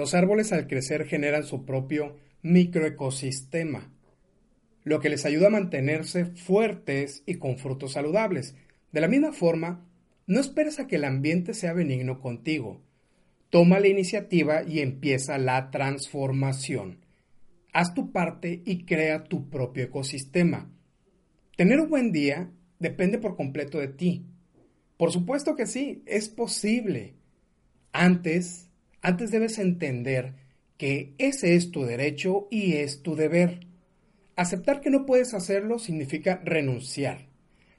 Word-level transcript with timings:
Los 0.00 0.14
árboles 0.14 0.50
al 0.52 0.66
crecer 0.66 1.04
generan 1.04 1.44
su 1.44 1.66
propio 1.66 2.16
microecosistema, 2.40 3.92
lo 4.82 4.98
que 4.98 5.10
les 5.10 5.26
ayuda 5.26 5.48
a 5.48 5.50
mantenerse 5.50 6.24
fuertes 6.24 7.22
y 7.26 7.34
con 7.34 7.58
frutos 7.58 7.92
saludables. 7.92 8.54
De 8.92 9.02
la 9.02 9.08
misma 9.08 9.34
forma, 9.34 9.86
no 10.26 10.40
esperes 10.40 10.80
a 10.80 10.86
que 10.86 10.96
el 10.96 11.04
ambiente 11.04 11.52
sea 11.52 11.74
benigno 11.74 12.18
contigo. 12.18 12.80
Toma 13.50 13.78
la 13.78 13.88
iniciativa 13.88 14.62
y 14.62 14.80
empieza 14.80 15.36
la 15.36 15.70
transformación. 15.70 17.04
Haz 17.74 17.92
tu 17.92 18.10
parte 18.10 18.62
y 18.64 18.86
crea 18.86 19.24
tu 19.24 19.50
propio 19.50 19.84
ecosistema. 19.84 20.72
Tener 21.58 21.78
un 21.78 21.90
buen 21.90 22.10
día 22.10 22.50
depende 22.78 23.18
por 23.18 23.36
completo 23.36 23.78
de 23.78 23.88
ti. 23.88 24.24
Por 24.96 25.12
supuesto 25.12 25.56
que 25.56 25.66
sí, 25.66 26.02
es 26.06 26.30
posible. 26.30 27.16
Antes, 27.92 28.69
antes 29.02 29.30
debes 29.30 29.58
entender 29.58 30.34
que 30.76 31.12
ese 31.18 31.56
es 31.56 31.70
tu 31.70 31.84
derecho 31.84 32.48
y 32.50 32.76
es 32.76 33.02
tu 33.02 33.16
deber. 33.16 33.60
Aceptar 34.36 34.80
que 34.80 34.90
no 34.90 35.04
puedes 35.06 35.34
hacerlo 35.34 35.78
significa 35.78 36.40
renunciar. 36.44 37.26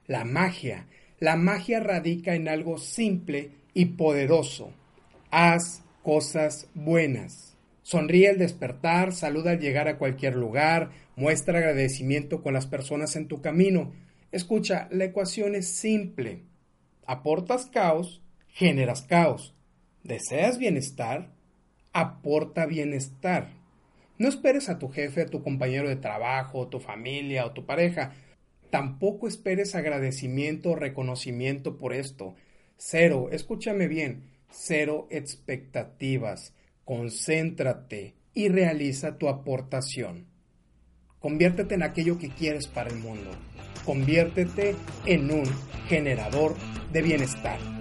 La 0.07 0.25
magia, 0.25 0.87
la 1.19 1.35
magia 1.35 1.79
radica 1.79 2.35
en 2.35 2.47
algo 2.47 2.77
simple 2.77 3.51
y 3.73 3.85
poderoso. 3.85 4.71
Haz 5.29 5.83
cosas 6.03 6.67
buenas. 6.73 7.55
Sonríe 7.83 8.29
al 8.29 8.37
despertar, 8.37 9.13
saluda 9.13 9.51
al 9.51 9.59
llegar 9.59 9.87
a 9.87 9.97
cualquier 9.97 10.35
lugar, 10.35 10.91
muestra 11.15 11.59
agradecimiento 11.59 12.41
con 12.41 12.53
las 12.53 12.67
personas 12.67 13.15
en 13.15 13.27
tu 13.27 13.41
camino. 13.41 13.91
Escucha, 14.31 14.87
la 14.91 15.05
ecuación 15.05 15.55
es 15.55 15.67
simple. 15.67 16.43
Aportas 17.05 17.65
caos, 17.65 18.21
generas 18.47 19.01
caos. 19.01 19.55
¿Deseas 20.03 20.57
bienestar? 20.57 21.31
Aporta 21.93 22.65
bienestar. 22.65 23.49
No 24.17 24.27
esperes 24.27 24.69
a 24.69 24.79
tu 24.79 24.89
jefe, 24.89 25.21
a 25.21 25.25
tu 25.25 25.43
compañero 25.43 25.89
de 25.89 25.95
trabajo, 25.95 26.67
tu 26.67 26.79
familia 26.79 27.45
o 27.45 27.51
tu 27.51 27.65
pareja. 27.65 28.13
Tampoco 28.69 29.27
esperes 29.27 29.75
agradecimiento 29.75 30.71
o 30.71 30.75
reconocimiento 30.75 31.77
por 31.77 31.93
esto. 31.93 32.35
Cero, 32.77 33.29
escúchame 33.31 33.87
bien, 33.87 34.23
cero 34.49 35.07
expectativas. 35.11 36.53
Concéntrate 36.85 38.15
y 38.33 38.47
realiza 38.47 39.17
tu 39.17 39.27
aportación. 39.27 40.25
Conviértete 41.19 41.75
en 41.75 41.83
aquello 41.83 42.17
que 42.17 42.29
quieres 42.29 42.67
para 42.67 42.89
el 42.89 42.97
mundo. 42.97 43.29
Conviértete 43.85 44.75
en 45.05 45.31
un 45.31 45.45
generador 45.87 46.55
de 46.91 47.01
bienestar. 47.01 47.80